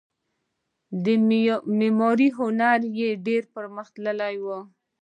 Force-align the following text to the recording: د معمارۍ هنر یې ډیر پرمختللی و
د 1.03 1.05
معمارۍ 1.79 2.29
هنر 2.39 2.79
یې 2.97 3.09
ډیر 3.25 3.43
پرمختللی 3.55 4.35
و 4.45 4.47